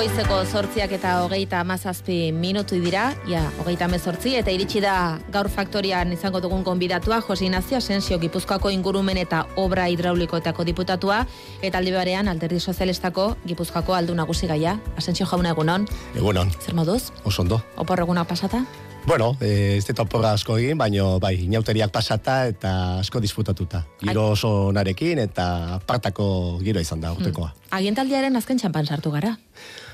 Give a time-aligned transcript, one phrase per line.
[0.00, 4.94] Goizeko sortziak eta hogeita amazazpi minutu dira, ja, hogeita amezortzi, eta iritsi da
[5.28, 11.18] gaur faktorian izango dugun konbidatua, Jose Inazio Asensio Gipuzkoako ingurumen eta obra hidraulikoetako diputatua,
[11.60, 14.78] eta aldi barean alderdi sozialistako Gipuzkoako aldu nagusi gaia.
[14.96, 15.84] Asensio jauna egunon.
[16.16, 16.48] Egunon.
[16.64, 17.10] Zer moduz?
[17.28, 17.60] Osondo.
[17.76, 18.64] Opor egunak pasata?
[19.04, 22.72] Bueno, eh, ez dut oporra asko egin, baino bai, inauteriak pasata eta
[23.04, 23.84] asko disfrutatuta.
[24.00, 27.52] Giro oso narekin eta partako giro izan da urtekoa.
[27.52, 27.70] Mm.
[27.82, 29.36] Agientaldiaren azken txampan sartu gara.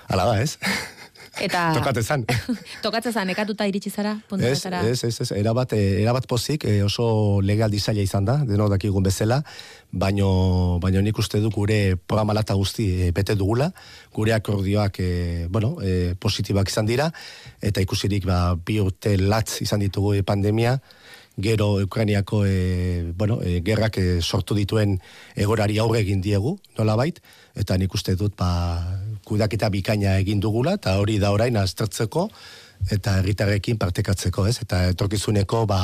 [0.09, 0.56] Hala da, ez?
[1.42, 1.70] Eta...
[1.78, 2.24] Tokatzezan.
[2.83, 4.16] Tokatzezan, ekatuta iritsi zara?
[4.38, 8.73] Ez, ez, ez, ez, erabat, eh, erabat pozik, eh, oso legaldi zaila izan da, denok
[8.77, 9.42] dakigun bezala,
[9.92, 13.70] baino, baino nik uste du gure programalata guzti e, bete dugula,
[14.14, 15.11] gure akordioak e,
[15.50, 17.11] bueno, e, positibak izan dira,
[17.62, 20.78] eta ikusirik ba, bi urte latz izan ditugu pandemia,
[21.36, 24.97] gero Ukrainiako e, bueno, e, gerrak e, sortu dituen
[25.36, 27.20] egorari aurre egin diegu, nola bait,
[27.55, 28.50] eta nik uste dut ba,
[29.27, 32.28] kudaketa bikaina egin dugula, eta hori da orain aztertzeko,
[32.91, 34.58] eta herritarrekin partekatzeko, ez?
[34.62, 35.80] Eta etorkizuneko ba,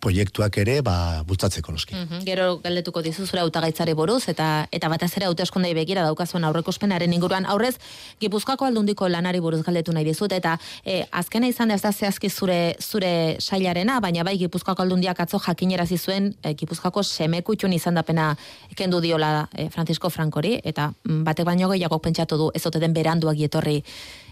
[0.00, 1.94] proiektuak ere ba, bultzatzeko noski.
[1.96, 7.46] Mm Gero galdetuko dizuzura hautagaitzari buruz eta eta batez ere hauteskundei begira daukazuen aurrekuspenaren inguruan
[7.46, 7.74] aurrez
[8.20, 12.76] Gipuzkoako aldundiko lanari buruz galdetu nahi dizut eta e, azkena izan ez da zehazki zure
[12.80, 18.34] zure sailarena baina bai Gipuzkoako aldundiak atzo jakinerazi zuen e, Gipuzkoako semekutxun izan dapena
[18.76, 22.92] kendu diola e, Francisco Frankori eta mm, batek baino gehiago pentsatu du ez ote den
[22.92, 23.82] beranduak etorri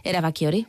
[0.05, 0.67] erabaki hori.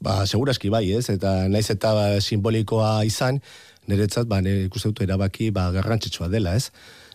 [0.00, 1.10] Ba, seguraski bai, ez?
[1.12, 3.42] Eta naiz eta ba, simbolikoa izan,
[3.90, 6.70] niretzat, ba, nire ikuste dut erabaki, ba, garrantzitsua dela, ez?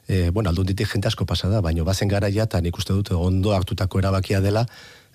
[0.05, 3.55] E, bueno, aldun ditik jente asko pasada, baina bazen garaia, eta nik uste dut ondo
[3.55, 4.67] hartutako erabakia dela,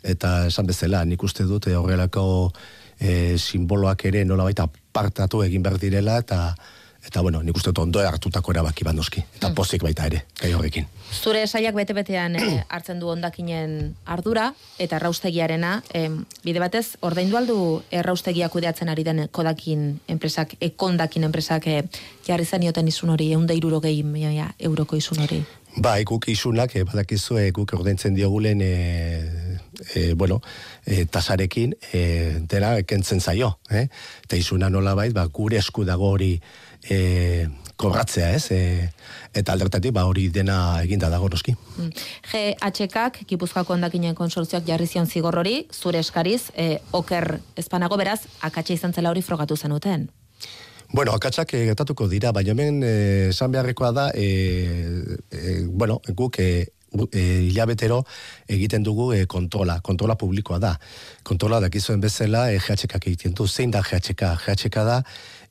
[0.02, 2.24] eta esan bezala, nik uste dut horrelako
[2.98, 6.56] e, simboloak ere nola baita partatu egin behar direla, eta
[7.06, 9.54] eta bueno, nik uste dut ondo hartutako erabaki bandoski, eta mm.
[9.56, 10.86] pozik baita ere, gai horrekin.
[11.10, 16.10] Zure saiak bete-betean eh, hartzen du ondakinen ardura, eta erraustegiarena, eh,
[16.44, 17.58] bide batez, ordaindu aldu
[17.90, 21.82] erraustegia kudeatzen ari den kodakin enpresak, ekondakin enpresak eh,
[22.26, 24.04] jarri zanioten izun hori, eunda iruro gehi
[24.36, 25.42] ja, euroko izun hori?
[25.78, 29.58] Ba, ikuk izunak, eh, badakizu, ikuk ordaintzen diogulen, eh,
[29.94, 30.40] eh, bueno,
[30.84, 33.86] eh, tasarekin, eh, dena, kentzen zaio, eh?
[34.24, 36.40] eta izuna nola bait, ba, gure esku dago hori,
[36.88, 37.48] e,
[37.80, 38.50] kobratzea, ez?
[38.52, 38.90] E,
[39.36, 41.54] eta aldertatik, ba, hori dena eginda dago noski.
[41.76, 41.90] Mm.
[42.30, 48.76] GHKak, Gipuzkoako ondakinen konsortzioak jarri zion zigor hori, zure eskariz, e, oker ezpanago beraz, akatsa
[48.76, 50.08] izan zela hori frogatu zenuten.
[50.92, 52.92] Bueno, akatsak e, gertatuko dira, baina hemen e,
[53.30, 56.50] esan beharrekoa da, e, e, bueno, guk e,
[57.12, 58.02] e, hilabetero
[58.50, 60.74] egiten dugu e, kontrola, kontrola publikoa da.
[61.22, 64.34] Kontrola dakizuen bezala e, GHKak egiten du, zein da GHK?
[64.46, 64.98] GHK da,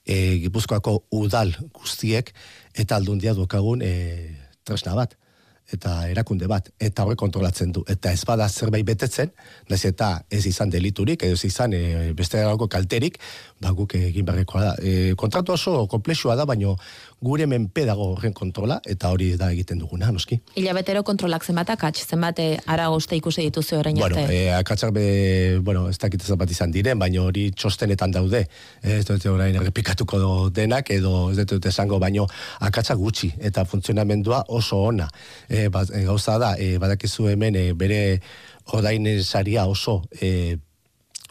[0.10, 2.34] e, Gipuzkoako udal guztiek
[2.74, 3.94] eta aldundia dukagun e,
[4.66, 5.16] tresna bat
[5.74, 7.84] eta erakunde bat, eta horre kontrolatzen du.
[7.90, 9.32] Eta ez bada zerbait betetzen,
[9.70, 13.20] nahiz eta ez izan deliturik, ez izan e, beste kalterik,
[13.60, 14.74] ba guk egin berrekoa da.
[14.82, 16.76] E, kontratu oso komplexua da, baino
[17.22, 20.38] gure menpe dago horren kontrola, eta hori da egiten duguna, noski.
[20.62, 24.26] Ila betero kontrolak zenbat akatz, zenbat eh, ara goste ikusi dituzu orain bueno, arte?
[24.30, 25.06] Bueno, akatsak be,
[25.60, 28.46] bueno, ez dakit zenbat izan diren, baino hori txostenetan daude.
[28.82, 30.22] Ez dut orain errepikatuko
[30.56, 32.28] denak, edo ez dut esango, baino
[32.70, 35.10] akatsak gutxi, eta funtzionamendua oso ona.
[35.50, 38.02] E, gauza da, e, badakizu hemen, e, bere
[38.80, 40.58] odain saria oso e,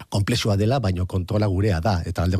[0.09, 2.38] komplexua dela, baino kontrola gurea da, eta alde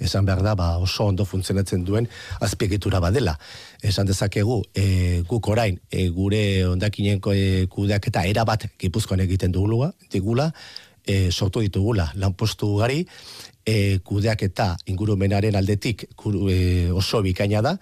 [0.00, 2.08] esan behar da, ba, oso ondo funtzionatzen duen
[2.40, 3.38] azpiegitura badela.
[3.82, 9.92] Esan dezakegu, e, guk orain, e, gure ondakinenko e, kudeak eta erabat gipuzkoan egiten dugula,
[10.10, 10.52] digula,
[11.06, 13.06] e, sortu ditugula, lanpostu gari,
[13.64, 16.08] e, kudeak eta ingurumenaren aldetik
[16.48, 17.78] e, oso bikaina da,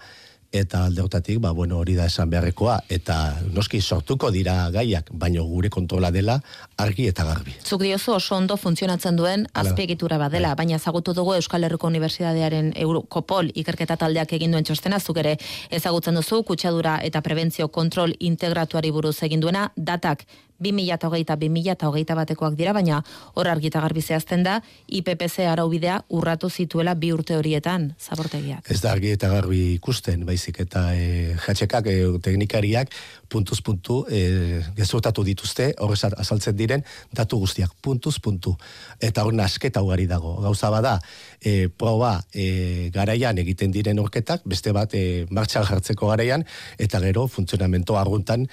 [0.51, 3.17] eta aldeotatik, ba, bueno, hori da esan beharrekoa, eta
[3.55, 6.37] noski sortuko dira gaiak, baino gure kontrola dela
[6.77, 7.55] argi eta garbi.
[7.63, 10.65] Zuk diozu oso ondo funtzionatzen duen azpiegitura badela, bai.
[10.65, 15.37] baina zagutu dugu Euskal Herriko Unibertsitatearen Eurokopol ikerketa taldeak egin duen txostena, zuk ere
[15.71, 20.25] ezagutzen duzu, kutsadura eta prebentzio kontrol integratuari buruz egin duena, datak
[20.61, 23.01] 2008-2008 batekoak dira, baina
[23.35, 28.69] hor argita garbi zehazten da, IPPC araubidea urratu zituela bi urte horietan, zabortegiak.
[28.71, 32.93] Ez da argi eta garbi ikusten, baizik eta e, jatxekak, e, teknikariak,
[33.31, 36.83] puntuz puntu e, gezurtatu dituzte, horrez azaltzen diren,
[37.15, 38.57] datu guztiak, puntuz puntu.
[38.99, 40.35] Eta hor nasketa ugari dago.
[40.43, 40.97] Gauza bada,
[41.39, 46.43] e, proba e, garaian egiten diren orketak, beste bat e, martxan jartzeko garaian,
[46.77, 48.49] eta gero funtzionamento arguntan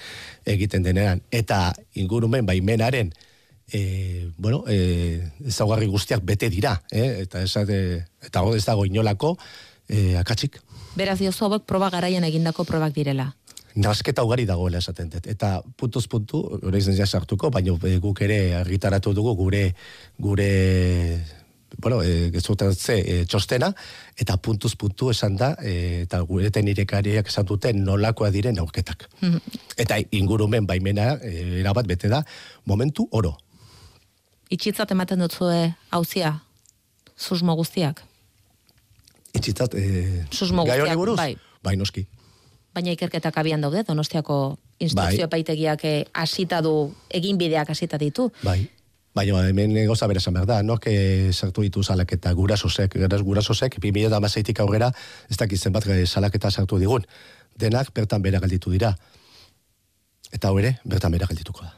[0.47, 1.25] egiten denean.
[1.31, 3.11] Eta ingurumen baimenaren
[3.71, 7.25] e, bueno, e, ezaugarri guztiak bete dira, eh?
[7.25, 9.35] eta esate, eta ez dago inolako
[9.87, 10.59] e, akatsik.
[10.95, 13.33] Beraz diozu proba garaian egindako probak direla.
[13.79, 15.27] Nasketa ugari dagoela esaten dut.
[15.31, 19.63] Eta puntuz puntu, hori izan sartuko, baina e, guk ere argitaratu dugu gure
[20.19, 20.49] gure
[21.77, 23.69] bueno, e, e, txostena,
[24.17, 29.07] eta puntuz puntu esan da, e, eta gureten irekariak esan duten nolakoa diren aurketak.
[29.21, 29.37] Mhm.
[29.77, 32.23] Eta ingurumen baimena, e, erabat bete da,
[32.65, 33.37] momentu oro.
[34.49, 36.39] Itxitzat ematen dutzue hauzia,
[37.15, 38.01] susmo guztiak?
[39.33, 41.17] Itxitzat, e, susmo guztiak, buruz?
[41.17, 41.35] bai.
[41.61, 42.07] Bai, noski.
[42.73, 45.39] Baina ikerketak abian daude, donostiako instrukzio bai.
[45.39, 48.29] paitegiak eh, hasita du, egin bideak hasita ditu.
[48.43, 48.69] Bai.
[49.15, 50.77] Baina hemen goza bere behar da, no?
[50.77, 52.93] Que sartu ditu salaketa gurasosek,
[53.23, 54.91] gurasosek, 2000 amazaitik aurrera,
[55.29, 57.05] ez dakitzen bat salaketa sartu digun.
[57.57, 58.95] Denak bertan bera galditu dira.
[60.31, 61.73] Eta hori, bertan bera galdituko da.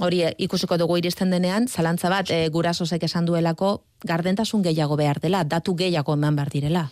[0.00, 5.20] Hori, eh, ikusiko dugu iristen denean, zalantza bat, e, gurasosek esan duelako, gardentasun gehiago behar
[5.20, 6.90] dela, datu gehiago eman behar direla.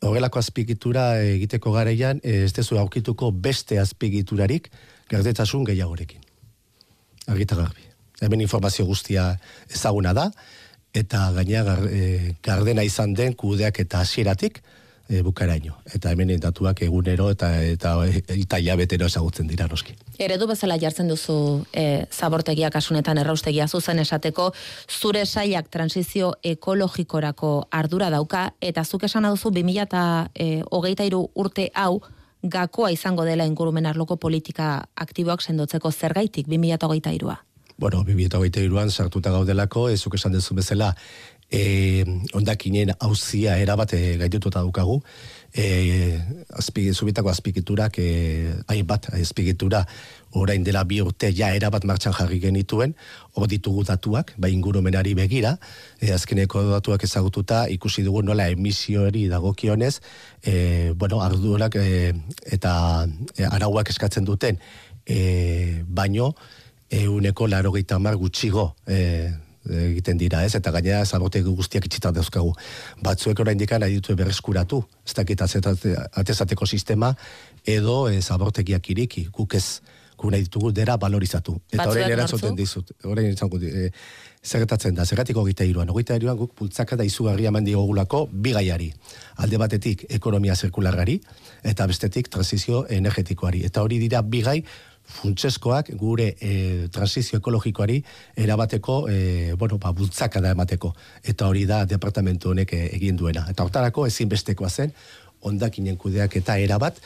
[0.00, 4.70] Horrelako azpigitura egiteko gareian, eh, ez dezu aukituko beste azpigiturarik,
[5.10, 6.20] gardentasun gehiagorekin.
[7.26, 9.32] Argita garbi hemen informazio guztia
[9.72, 10.28] ezaguna da,
[10.96, 14.60] eta gaina e, gardena izan den kudeak eta hasieratik
[15.10, 15.74] e, bukaraino.
[15.94, 19.96] Eta hemen datuak egunero eta eta eta jabetero ezagutzen dira noski.
[20.18, 24.52] Eredu bezala jartzen duzu e, zabortegia kasunetan erraustegia zuzen esateko
[25.00, 32.00] zure sailak transizio ekologikorako ardura dauka eta zuk esan duzu 2023 e, urte hau
[32.42, 37.36] gakoa izango dela ingurumen arloko politika aktiboak sendotzeko zergaitik 2023a
[37.80, 40.90] bueno, 2008an sartuta gaudelako, ezuk esan dezu bezala,
[41.50, 45.00] e, ondakinen hauzia erabate gaitututa dukagu,
[45.52, 46.20] e,
[46.54, 49.82] azpig, zubitako azpigiturak, e, hainbat azpigitura,
[50.38, 52.94] orain dela bi urte ja erabat martxan jarri genituen,
[53.34, 55.56] hor ditugu datuak, bai ingurumenari begira,
[55.98, 59.98] e, azkeneko datuak ezagututa, ikusi dugu nola emisioari dagokionez,
[60.44, 62.14] e, bueno, ardurak e,
[62.46, 62.72] eta
[63.36, 64.62] e, arauak eskatzen duten,
[65.06, 66.34] e, baino,
[66.90, 69.30] euneko laro gutxigo e,
[69.68, 70.54] egiten dira, ez?
[70.56, 72.52] Eta gainera zabote guztiak itxitan dauzkagu.
[73.04, 77.14] Batzuek orain dikan nahi ditue berreskuratu, ez dakit atezateko sistema,
[77.66, 79.80] edo e, zabortegiak iriki, guk ez,
[80.20, 81.58] gu nahi ditugu dera valorizatu.
[81.72, 83.90] Eta orain erantzuten dizut, orain dizut, e,
[84.44, 85.90] zerretatzen da, zerratiko gita iruan.
[85.92, 88.90] Ogita iruan guk pultzaka da izugarri eman diogulako bigaiari.
[89.44, 91.18] Alde batetik ekonomia zirkulargari,
[91.62, 93.64] eta bestetik transizio energetikoari.
[93.68, 94.62] Eta hori dira bigai
[95.10, 96.52] funtseskoak gure e,
[96.92, 97.98] transizio ekologikoari
[98.36, 100.94] erabateko e, bueno, ba, bultzaka da emateko.
[101.22, 103.46] Eta hori da departamentu honek e, egin duena.
[103.50, 104.94] Eta hortarako ezinbestekoa zen,
[105.40, 106.98] ondakinen kudeak eta erabat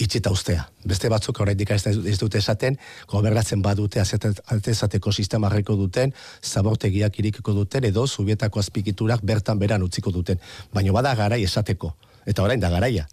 [0.00, 0.64] itxita ustea.
[0.86, 1.82] Beste batzuk oraindik ez,
[2.20, 2.78] dute esaten,
[3.10, 10.14] gobernatzen badute azateko sistema harriko duten, zabortegiak irikiko duten, edo zubietako azpikiturak bertan beran utziko
[10.14, 10.38] duten.
[10.72, 11.96] Baina bada garai esateko.
[12.26, 13.08] Eta orain da garaia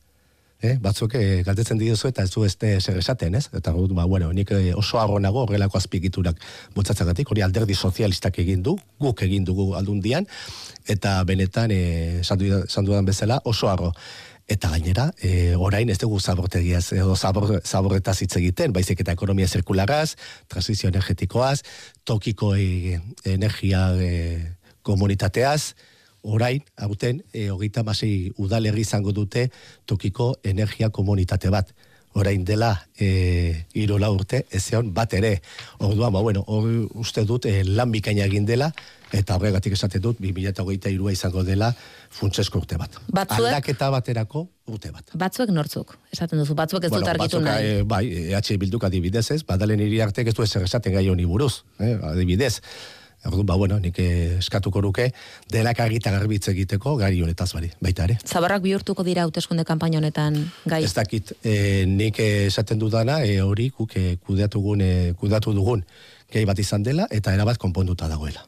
[0.62, 3.50] eh, batzuk eh, galdetzen dituzu eta ez du este zer esaten, ez?
[3.54, 6.40] Eta ba, bueno, nik eh, oso arro nago horrelako azpikiturak
[6.76, 10.28] bultzatzagatik, hori alderdi sozialistak egin du, guk egin dugu aldundian,
[10.88, 13.94] eta benetan, eh, sandu dudan bezala, oso arro.
[14.48, 19.48] Eta gainera, e, orain ez dugu zabortegiaz, edo zabor, zaborretaz hitz egiten, baizik eta ekonomia
[19.48, 20.16] zirkularaz,
[20.48, 21.66] transizio energetikoaz,
[22.08, 22.96] tokiko e,
[23.28, 24.56] energia e,
[24.88, 25.76] komunitateaz,
[26.28, 29.48] orain, hauten, e, hogeita masei udalerri izango dute
[29.86, 31.72] tokiko energia komunitate bat.
[32.18, 34.64] Orain dela, e, irola urte, ez
[34.96, 35.42] bat ere.
[35.78, 38.72] Orduan, ba, bueno, hor uste dut, e, lan bikaina egin dela,
[39.14, 41.70] eta horregatik esaten dut, 2008 irua izango dela
[42.10, 42.98] funtsesko urte bat.
[43.08, 45.14] Batzuek, Aldaketa baterako urte bat.
[45.14, 47.66] Batzuek nortzuk, esaten duzu, batzuek ez dut argitu nahi.
[47.66, 48.04] E, bai,
[48.34, 51.96] EH Bilduk adibidez ez, badalen iri artek ez du ezer esaten gai honi buruz, eh,
[52.02, 52.58] adibidez.
[53.28, 55.10] Ordu, ba, bueno, nik eskatuko ruke,
[55.52, 58.18] denak argita garbitze egiteko gari honetaz bari, baita ere.
[58.26, 60.84] Zabarrak bihurtuko dira hauteskunde kanpaina honetan gai?
[60.88, 65.84] Ez dakit, e, nik esaten dudana, e, hori guk e, kudeatu, e, kudeatu dugun
[66.32, 68.46] gai bat izan dela, eta erabat konponduta dagoela.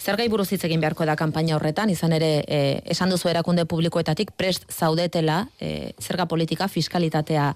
[0.00, 2.60] Zer gai buruz hitz egin beharko da kanpaina horretan, izan ere, e,
[2.94, 7.50] esan duzu erakunde publikoetatik prest zaudetela e, zerga politika fiskalitatea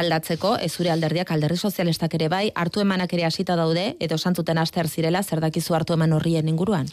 [0.00, 4.58] aldatzeko, ez zure alderdiak alderdi sozialistak ere bai, hartu emanak ere hasita daude, edo santuten
[4.58, 6.88] aster zirela, zer dakizu hartu eman horrien inguruan?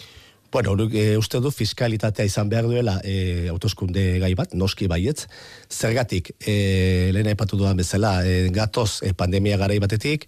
[0.52, 5.28] Bueno, e, uste du fiskalitatea izan behar duela e, autoskunde gai bat, noski baietz.
[5.72, 10.28] Zergatik, e, lehen aipatu duan bezala, e, gatoz e, pandemia garai batetik,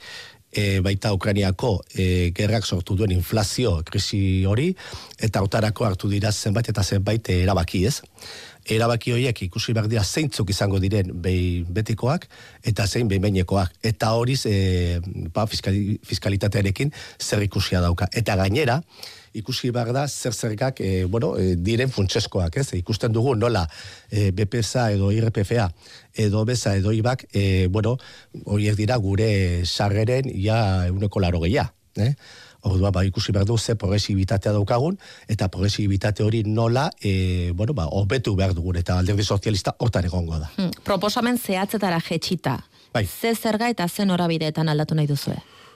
[0.51, 4.73] e, baita Ukrainiako e, gerrak sortu duen inflazio krisi hori,
[5.19, 8.01] eta autarako hartu dira zenbait eta zenbait erabaki ez.
[8.69, 12.27] erabaki horiek ikusi behar dira zeintzuk izango diren behin betikoak
[12.63, 13.71] eta zein behin behinekoak.
[13.81, 14.99] Eta horiz e,
[15.33, 18.09] ba, fiskali, fiskalitatearekin zer ikusia dauka.
[18.13, 18.81] Eta gainera,
[19.33, 22.73] ikusi behar da zer zergak e, bueno, e, diren funtseskoak, ez?
[22.79, 23.67] Ikusten dugu nola
[24.09, 25.69] e, BPSA edo IRPFA
[26.13, 27.97] edo beza edo ibak, e, bueno,
[28.45, 31.73] horiek dira gure sargeren ja euneko laro gehiago.
[31.99, 32.13] Eh?
[32.67, 37.87] Ordua ba ikusi behar du ze progresibitatea daukagun eta progresibitate hori nola e, bueno, ba,
[37.87, 40.51] obetu behar dugun eta alderdi sozialista hortan egongo da.
[40.57, 42.59] Hmm, proposamen zehatzetara jetxita.
[42.93, 43.05] Bai.
[43.05, 45.35] Ze zerga eta zen horabideetan aldatu nahi duzu?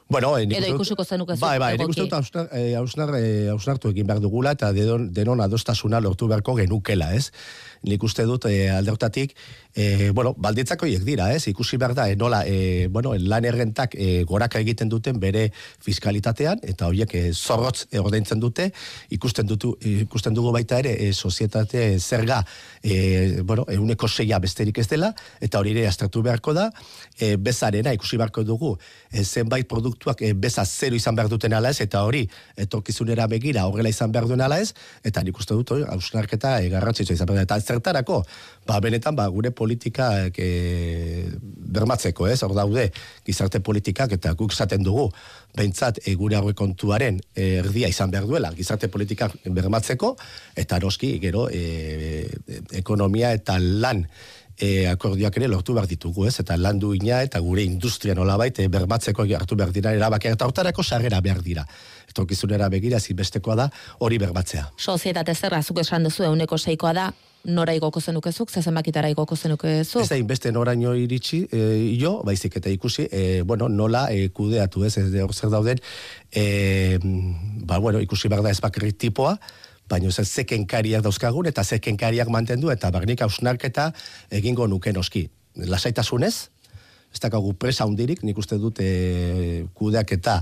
[0.10, 4.08] Bueno, eh, Edo ikusiko zenuk ez Bai, bai, nik uste dut hausnar, eh, hausnartu egin
[4.08, 7.32] behar dugula eta denon adostasuna lortu beharko genukela, ez?
[7.84, 9.36] Nik uste dut e, aldeotatik,
[9.76, 11.48] e, bueno, balditzako hiek dira, ez?
[11.50, 15.48] Ikusi behar da, e, nola, e, bueno, lan errentak e, goraka egiten duten bere
[15.84, 18.70] fiskalitatean, eta horiek e, zorrotz e, ordaintzen dute,
[19.16, 19.74] ikusten, dutu,
[20.06, 22.44] ikusten dugu baita ere, e, sozietate zerga,
[22.84, 26.70] e, bueno, euneko seia besterik ez dela, eta hori ere astratu beharko da,
[27.18, 28.76] e, bezarena ikusi beharko dugu,
[29.12, 33.66] e, zenbait produktuak e, beza zero izan behar duten ala ez, eta hori, etorkizunera begira,
[33.66, 34.74] horrela izan behar duen ala ez,
[35.04, 38.22] eta nik uste dut, hausnarketa e, garrantzitsua izan behar da, eta zertarako?
[38.68, 40.50] Ba, benetan, ba, gure politika e,
[41.74, 42.40] bermatzeko, ez?
[42.46, 42.90] Hor daude,
[43.28, 45.10] gizarte politikak eta guk zaten dugu,
[45.58, 50.14] behintzat, e, gure haue kontuaren e, erdia izan behar duela, gizarte politikak bermatzeko,
[50.56, 52.30] eta noski, gero, e,
[52.80, 54.06] ekonomia eta lan
[54.58, 56.38] e, akordioak ere lortu behar ditugu, ez?
[56.44, 60.84] Eta lan duina eta gure industria nolabait e, bermatzeko hartu behar dira, erabakia eta hortarako
[60.84, 61.66] sarrera behar dira.
[62.10, 64.70] Etorkizunera begira, zinbestekoa da, hori berbatzea.
[64.78, 67.12] Sozietate zerra, zuk esan duzu, euneko seikoa da,
[67.44, 70.02] nora igoko zenukezuk, zezenbakitara igoko zenukezuk?
[70.04, 71.64] Ez da, inbeste noraino iritsi, e,
[72.00, 75.82] jo, baizik eta ikusi, e, bueno, nola e, kudeatu ez, ez zer dauden,
[76.32, 76.98] e,
[77.68, 79.36] ba, bueno, ikusi behar da ez bakarrik tipoa,
[79.92, 83.92] baina ez zekenkariak dauzkagun, eta zekenkariak mantendu, eta barnik hausnarketa
[84.32, 85.28] egingo nuke noski.
[85.56, 86.36] Lasaitasunez,
[87.14, 90.40] ez dakagu presa hundirik, nik uste dut e, kudeak eta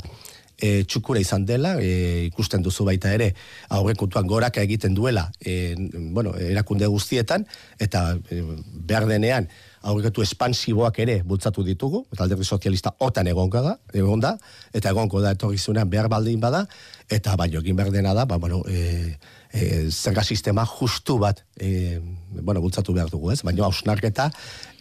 [0.61, 3.31] e, txukura izan dela, e, ikusten duzu baita ere,
[3.73, 5.75] aurrekuntuan goraka egiten duela, e,
[6.13, 7.47] bueno, erakunde guztietan,
[7.81, 8.41] eta e,
[8.87, 9.49] behar denean,
[9.81, 14.35] aurreketu espansiboak ere bultzatu ditugu, eta alderdi sozialista otan egonka da, egon da,
[14.77, 16.67] eta egonko da etorrizunean behar baldin bada,
[17.09, 19.17] eta baino egin behar dena da, ba, bueno, e,
[19.53, 21.99] e, zerga sistema justu bat e,
[22.31, 23.41] bueno, bultzatu behar dugu, ez?
[23.43, 24.29] Baina hausnarketa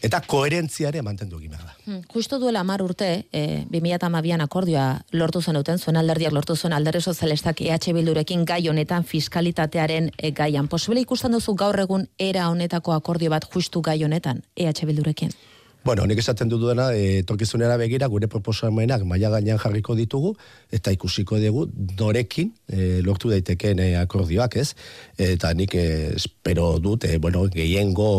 [0.03, 1.75] eta koherentziare mantendu egin behar da.
[1.85, 6.73] Hmm, justo duela mar urte, e, 2008an akordioa lortu zen duten, zuen alderdiak lortu zuen
[6.73, 10.69] alderri sozialistak EH Bildurekin gai honetan fiskalitatearen e, gaian.
[10.69, 15.35] Posibile ikusten duzu gaur egun era honetako akordio bat justu gai honetan EH Bildurekin?
[15.83, 20.35] Bueno, nik esaten dut duena, e, torkizunera begira, gure proposamenak maila gainean jarriko ditugu,
[20.77, 24.75] eta ikusiko dugu, dorekin e, lortu daiteken e, akordioak, ez?
[25.17, 25.87] Eta nik e,
[26.19, 28.11] espero dut, e, bueno, gehiengo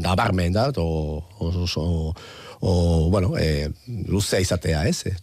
[0.00, 1.84] nabarmen da, o, oso,
[2.60, 2.72] o,
[3.12, 3.68] bueno, e,
[4.08, 5.04] luzea izatea, ez?
[5.04, 5.14] E,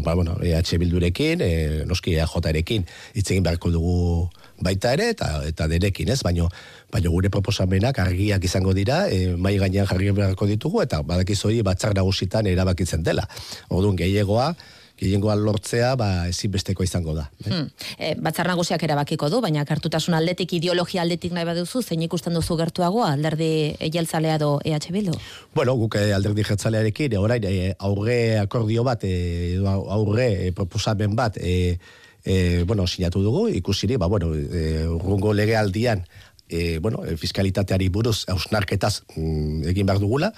[0.00, 6.10] ba, bueno, EH Bildurekin, e, noski EJ-erekin, itzegin beharko dugu baita ere eta eta derekin,
[6.12, 6.22] ez?
[6.22, 6.48] Baino
[6.92, 11.94] baino gure proposamenak argiak izango dira, e, mai gainean jarri beharko ditugu eta badakizoi batzar
[11.94, 13.28] nagusitan erabakitzen dela.
[13.68, 14.54] Orduan gehiagoa
[14.96, 17.26] gehiengoa lortzea ba ezinbesteko izango da.
[17.44, 17.50] Eh?
[17.50, 17.66] Hmm.
[17.98, 22.56] E, batzar nagusiak erabakiko du, baina kartutasun aldetik, ideologia aldetik nahi baduzu, zein ikusten duzu
[22.56, 23.50] gertuagoa alderdi
[23.92, 25.18] jeltzalea do EH Bildu?
[25.54, 27.44] Bueno, guk alderdi jeltzalearekin, orain
[27.76, 29.04] aurre akordio bat,
[29.98, 31.76] aurre proposamen bat, e,
[32.26, 36.04] e, bueno, sinatu dugu, ikusiri, ba, bueno, e, urrungo legealdian,
[36.48, 40.32] e, bueno, fiskalitateari buruz hausnarketaz mm, egin behar dugula,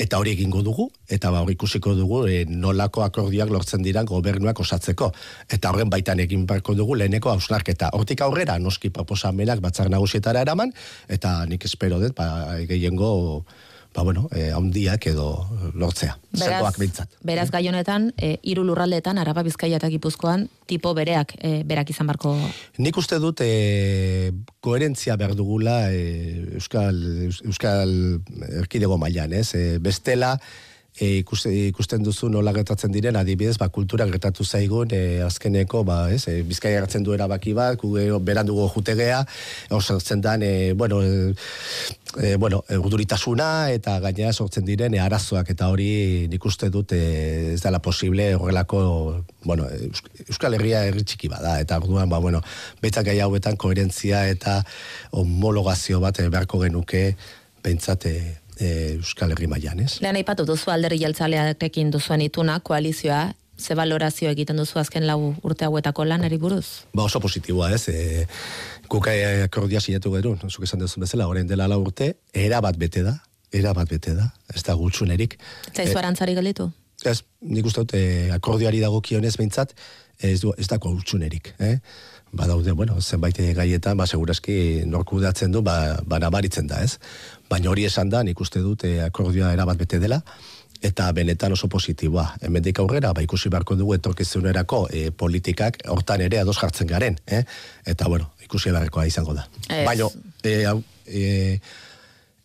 [0.00, 4.62] eta hori egingo dugu, eta ba, hori ikusiko dugu e, nolako akordioak lortzen diran gobernuak
[4.64, 5.10] osatzeko.
[5.52, 7.92] Eta horren baitan egin beharko dugu leheneko hausnarketa.
[7.98, 10.72] Hortik aurrera, noski proposamenak batzar nagusietara eraman,
[11.08, 13.44] eta nik espero dut, ba, gehiengo
[13.94, 15.26] ba, bueno, e, handiak edo
[15.74, 16.16] lortzea.
[16.38, 17.16] Beraz, bintzat.
[17.26, 22.06] beraz gai honetan, e, iru lurraldetan, araba bizkaia eta gipuzkoan, tipo bereak, e, berak izan
[22.10, 22.36] barko...
[22.78, 24.30] Nik uste dut, e,
[24.62, 27.02] koherentzia behar dugula e, Euskal,
[27.44, 27.94] Euskal
[28.62, 29.50] Erkidego mailan, ez?
[29.58, 30.36] E, bestela,
[30.98, 36.26] e, ikusten duzu nola gertatzen diren adibidez ba kultura gertatu zaigun e, azkeneko ba ez
[36.28, 39.24] e, bizkaia hartzen du erabaki bat ku berandugo jutegea
[39.70, 41.34] osatzen dan e, bueno e,
[42.18, 47.54] e, bueno urduritasuna eta gainera sortzen diren e, arazoak eta hori nik uste dut e,
[47.54, 49.68] ez dela posible horrelako bueno
[50.28, 52.42] Euskal Herria herri txiki bada eta orduan ba bueno
[52.82, 54.62] betzak gai hauetan koherentzia eta
[55.12, 57.14] homologazio bat e, beharko genuke
[57.62, 59.98] pentsate e, Euskal Herri mailan, ez?
[60.04, 65.66] Lehen aipatu duzu alderri jeltzalearekin duzuen ituna, koalizioa, ze valorazio egiten duzu azken lau urte
[65.66, 66.66] hauetako lanari buruz?
[66.94, 68.26] Ba oso positiboa ez, e,
[68.88, 69.14] kuka
[69.44, 73.18] akordia sinatu gerun, zuk esan duzu bezala, orain dela lau urte, era bat bete da,
[73.52, 75.38] era bat bete da, ez da gutxunerik.
[75.74, 76.70] Zaizu e, arantzari galitu?
[77.04, 79.74] Ez, nik uste dut, e, akordiari dago kionez behintzat,
[80.20, 81.78] ez, du, ez da gutxunerik, eh?
[82.30, 87.00] Ba daude, bueno, zenbait gaietan, ba, seguraski norku datzen du, ba, ba nabaritzen da, ez?
[87.50, 90.20] Baina hori esan da, nik uste dut, e, akordioa erabat bete dela,
[90.82, 92.26] eta benetan oso positiboa.
[92.46, 97.42] Hemendik aurrera, ba, ikusi beharko dugu etorkizunerako e, politikak hortan ere ados jartzen garen, eh?
[97.84, 99.46] Eta, bueno, ikusi beharkoa izango da.
[99.68, 100.08] Baina,
[100.44, 100.56] e,
[101.06, 101.26] e,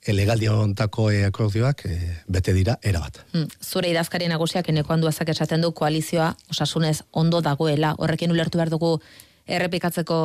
[0.05, 3.21] elegaldi ontako e, akordioak e, bete dira erabat.
[3.33, 3.47] Hmm.
[3.63, 7.95] Zure idazkari nagusiak eneko handuazak esaten du koalizioa osasunez ondo dagoela.
[7.97, 8.99] Horrekin ulertu behar dugu
[9.47, 10.17] errepikatzeko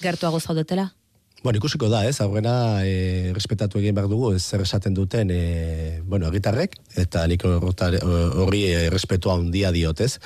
[0.00, 0.90] gertuago zaudetela?
[1.46, 6.26] Bueno, ikusiko da, ez, aurrena e, respetatu egin behar dugu, zer esaten duten, e, bueno,
[6.32, 10.16] egitarrek, eta nik horri e, respetua handia diotez.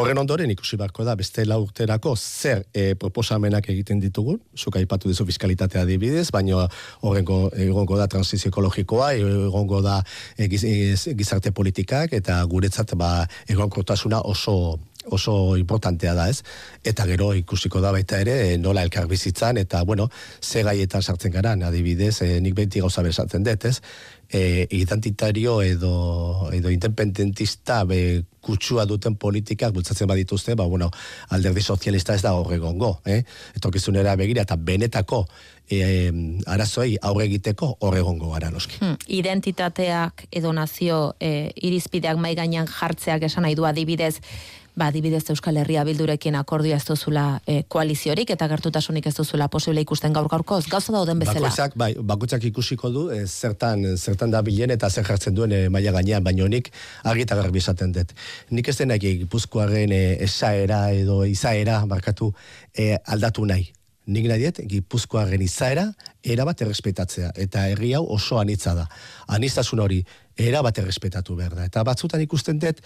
[0.00, 5.28] Horren ondoren ikusi beharko da, beste laurterako zer e, proposamenak egiten ditugun, zuk aipatu dizu
[5.28, 6.64] fiskalitatea dibidez, baina
[7.04, 10.00] horrengo egongo da transizio ekologikoa, egongo da
[10.38, 14.78] e, gizarte politikak, eta guretzat ba, egonkortasuna oso
[15.10, 16.42] oso importantea da, ez?
[16.84, 20.08] Eta gero ikusiko da baita ere eh, nola elkar bizitzan eta bueno,
[20.40, 23.80] ze gaietan sartzen gara, adibidez, e, nik beti gauza besatzen dut, ez?
[24.28, 30.90] E, identitario edo edo independentista be kutsua duten politikak bultzatzen badituzte, ba bueno,
[31.30, 33.22] alderdi sozialista ez da horregongo, eh?
[33.56, 35.24] Etorkizunera begira eta benetako
[35.70, 35.80] e,
[36.46, 38.78] arazoei aurre egiteko horregongo gara noski.
[38.80, 44.18] Hmm, identitateak edo nazio e, irizpideak mai gainean jartzeak esan nahi du adibidez
[44.78, 49.82] ba, dibidez Euskal Herria bildurekin akordioa ez duzula e, koaliziorik eta gertutasunik ez duzula posible
[49.84, 51.48] ikusten gaur gaurkoz, gauza dauden bezala.
[51.48, 55.64] Bakoitzak, bai, bakoitzak ikusiko du, e, zertan, zertan da bilen eta zer jartzen duen e,
[55.72, 56.70] maila gainean, baina nik
[57.04, 58.14] argita garbi esaten dut.
[58.54, 62.32] Nik ez denak gipuzkoaren e, esaera edo izaera, barkatu,
[62.76, 63.72] e, aldatu nahi.
[64.08, 65.90] Nik nahi diet, gipuzkoaren izaera,
[66.24, 67.34] erabat errespetatzea.
[67.36, 68.86] Eta herri hau oso anitza da.
[69.36, 69.98] Aniztasun hori,
[70.38, 71.66] erabat errespetatu behar da.
[71.66, 72.80] Eta batzutan ikusten dut,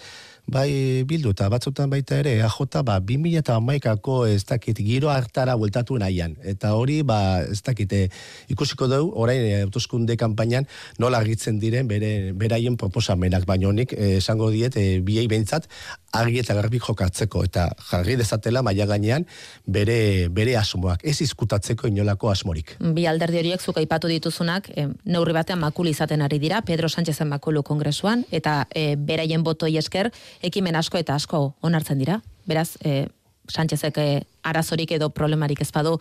[0.49, 6.35] bai bildu eta batzutan baita ere AJ ba 2011ako ez dakit giro hartara bueltatu nahian.
[6.43, 8.09] Eta hori ba ez dakit eh,
[8.49, 10.67] ikusiko dugu orain eh, autoskunde kanpainan
[10.99, 13.45] nola argitzen diren bere beraien proposamenak.
[13.45, 15.67] Baino honik eh, esango diet e, biei beintzat
[16.11, 17.43] argi eta garbi jokatzeko.
[17.43, 19.25] Eta jarri dezatela maila gainean
[19.65, 21.03] bere bere asmoak.
[21.03, 22.75] Ez izkutatzeko inolako asmorik.
[22.79, 24.69] Bi alderdi horiek zuk aipatu dituzunak
[25.05, 26.61] neurri batean makul izaten ari dira.
[26.61, 32.21] Pedro Sánchezen makulu kongresuan eta e, beraien botoi esker ekimen asko eta asko onartzen dira.
[32.47, 33.07] Beraz, e,
[33.51, 35.99] Sánchezek e, arazorik edo problemarik ez badu,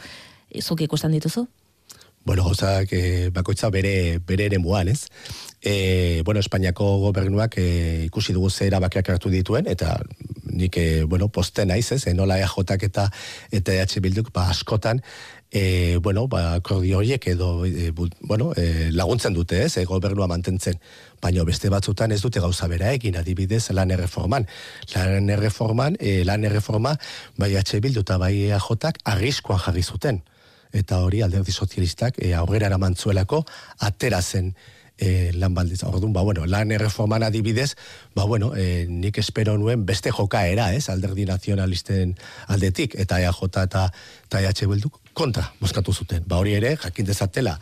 [0.62, 1.48] zuk ikusten dituzu?
[2.24, 5.08] Bueno, gauzak e, bakoitza bere, bere ere muan, ez?
[5.60, 9.96] E, bueno, Espainiako gobernuak e, ikusi dugu zera bakiak hartu dituen, eta
[10.44, 12.06] nik, e, bueno, posten naiz, ez?
[12.06, 13.08] E, nola EJak eta,
[13.50, 15.02] eta EH Bilduk, ba, askotan,
[15.52, 20.80] e, bueno, ba, akordio horiek edo, e, bueno, e, laguntzen dute, ez, e, gobernua mantentzen.
[21.20, 24.48] Baina beste batzutan ez dute gauza bera egin, adibidez, lan erreforman.
[24.94, 26.96] Lan erreforman, e, lan erreforma,
[27.36, 30.22] bai atxe bildu bai ajotak, arriskoan jarri zuten.
[30.72, 33.44] Eta hori alderdi sozialistak e, aurrera eramantzuelako
[33.80, 34.54] atera zen
[34.98, 35.88] e, lan balditza.
[35.88, 37.74] Orduan, ba, bueno, lan erreforman adibidez,
[38.14, 42.16] ba, bueno, e, nik espero nuen beste jokaera, ez, alderdi nazionalisten
[42.48, 43.86] aldetik, eta EAJ eta,
[44.28, 46.24] eta EH Bilduk kontra, moskatu zuten.
[46.26, 47.58] Ba, hori ere, jakin dezatela,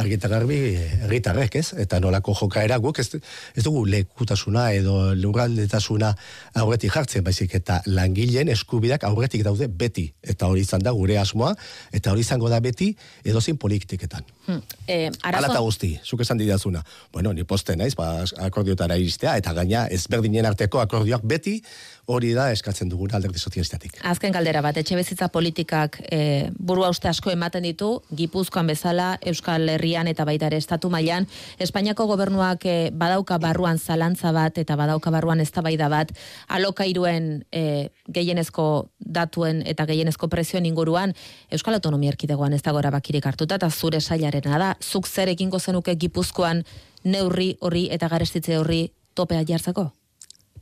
[0.00, 0.58] argita garbi
[1.04, 1.72] herritarrek, ez?
[1.78, 3.08] Eta nolako jokaera guk ez,
[3.54, 6.12] ez dugu lekutasuna edo lurraldetasuna
[6.60, 10.08] aurretik jartzen, baizik eta langileen eskubidak aurretik daude beti.
[10.22, 11.54] Eta hori izan da gure asmoa,
[11.92, 12.94] eta hori izango da beti
[13.24, 14.26] edozin politiketan.
[14.46, 14.60] Hmm.
[14.86, 15.46] Eh, arazo...
[15.46, 16.84] Alata guzti, zuk esan didazuna.
[17.12, 21.60] Bueno, ni poste naiz, ba, akordiotara iristea, eta gaina ezberdinen arteko akordioak beti
[22.06, 23.96] hori da eskatzen dugun alderdi sozialistatik.
[24.04, 29.68] Azken galdera bat, etxe bezitza politikak e, burua uste asko ematen ditu, Gipuzkoan bezala, Euskal
[29.72, 31.26] Herrian eta baita ere estatu mailan
[31.58, 36.12] Espainiako gobernuak e, badauka barruan zalantza bat eta badauka barruan eztabaida bat,
[36.48, 41.14] alokairuen e, gehienezko datuen eta gehienezko prezioen inguruan,
[41.52, 45.94] Euskal Autonomia Erkidegoan ez dago erabakirik hartuta, eta zure sailarena da, zuk zer ekingo zenuke
[45.94, 46.64] Gipuzkoan
[47.04, 49.90] neurri horri eta garestitze horri topea jartzeko?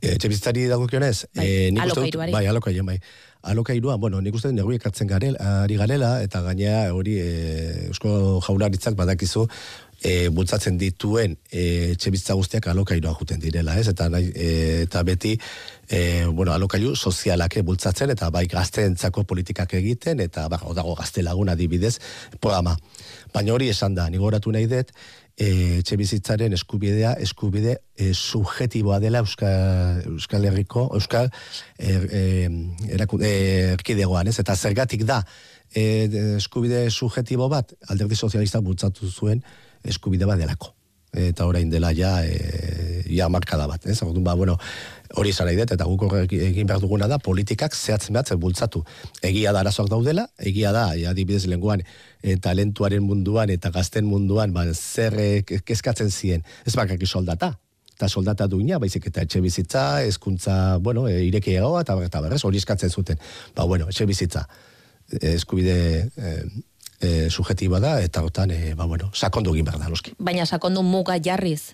[0.03, 1.25] Etxe bizitzari dago kionez?
[1.35, 2.33] Bai, e, alokairuari.
[2.35, 2.97] Bai, alokairuan, bai.
[3.43, 9.43] Alokairua, bueno, nik uste neguik ekartzen ari garela, eta gainea hori e, Eusko Jaularitzak badakizu,
[9.99, 13.89] e, bultzatzen dituen e, etxe bizitza guztiak alokairua juten direla, ez?
[13.91, 14.47] Eta, nahi, e,
[14.85, 15.33] eta beti,
[15.89, 21.57] e, bueno, alokairu sozialak bultzatzen, eta bai gazteentzako politikak egiten, eta ba, odago gazte laguna
[21.59, 21.97] dibidez
[22.39, 22.77] programa.
[23.33, 24.95] Baina hori esan da, nigoratu nahi dut,
[25.37, 31.29] e, etxe bizitzaren eskubidea, eskubide e, subjetiboa dela Euskal, Euskal Herriko, Euskal
[31.77, 34.37] er, e, erkidegoan, ez?
[34.43, 35.23] Eta zergatik da,
[35.73, 39.43] e, eskubide subjetibo bat, alderdi sozialista bultzatu zuen
[39.83, 40.73] eskubide bat delako.
[41.13, 43.99] Eta orain dela ja, e, ja markada bat, ez?
[44.01, 44.57] Orduan, ba, bueno,
[45.15, 48.83] hori zara idet, eta guk egin behar duguna da, politikak zehatzen behatzen bultzatu.
[49.21, 51.83] Egia da arazoak daudela, egia da, ja, dibidez lenguan,
[52.21, 57.53] e, talentuaren munduan eta gazten munduan, ba, zer e, kezkatzen ziren, ez bakak soldata,
[57.93, 62.61] eta soldata duina, baizik eta etxe bizitza, ezkuntza, bueno, e, irekiagoa, eta, eta berrez, hori
[62.61, 63.21] eskatzen zuten.
[63.55, 64.47] Ba, bueno, etxe bizitza,
[65.21, 65.77] eskubide
[66.17, 66.37] e,
[67.03, 70.13] e, subjetiba da, eta hortan, e, ba, bueno, sakondu egin behar da, loski.
[70.19, 71.73] Baina sakondu muga jarriz,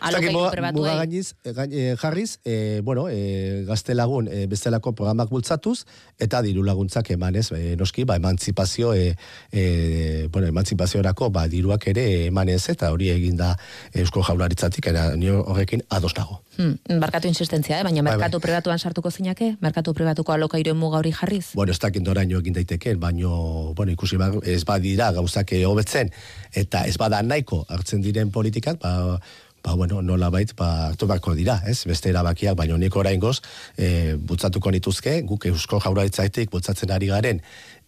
[0.00, 0.32] alokai
[0.70, 5.84] Muga gainiz, e, e, jarriz, e, bueno, e, gazte lagun e, bestelako programak bultzatuz,
[6.18, 9.16] eta diru laguntzak emanez, e, noski, ba, emantzipazio, e,
[9.52, 13.54] e, bueno, emantzipazioarako, ba, diruak ere emanez, eta hori egin da
[13.94, 16.40] Eusko Jaularitzatik, era, nio horrekin ados dago.
[16.60, 17.84] Hmm, barkatu insistentzia, eh?
[17.86, 19.54] baina bai, merkatu bai, pribatuan sartuko zinake?
[19.64, 21.54] Merkatu pribatuko alokairoen muga hori jarriz?
[21.54, 23.30] Bueno, ez dakit doraino egin daiteke, baina,
[23.76, 26.14] bueno, ikusi, ba, ez badira gauzak hobetzen
[26.54, 29.18] eta ez bada nahiko hartzen diren politikak, ba,
[29.62, 31.84] ba bueno, nola bait, ba, hartu dira, ez?
[31.86, 33.40] Beste erabakiak, baina nik orain goz,
[33.76, 37.42] e, butzatuko nituzke, guk eusko jauraritzaitik butzatzen ari garen,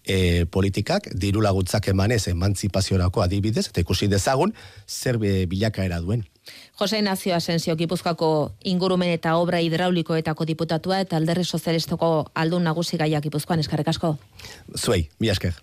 [0.04, 4.54] e, politikak, diru laguntzak emanez emantzipaziorako adibidez, eta ikusi dezagun,
[4.86, 6.26] zer bilakaera duen.
[6.78, 13.22] Jose Nazio Asensio Gipuzkoako ingurumen eta obra hidraulikoetako diputatua eta alderri sozialistoko aldun nagusi gaiak
[13.22, 14.16] Gipuzkoan eskarrik asko.
[14.76, 15.54] Zuei, mi esker.